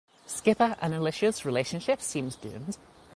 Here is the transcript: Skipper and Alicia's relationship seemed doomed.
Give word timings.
Skipper 0.25 0.75
and 0.81 0.95
Alicia's 0.95 1.45
relationship 1.45 2.01
seemed 2.01 2.41
doomed. 2.41 2.75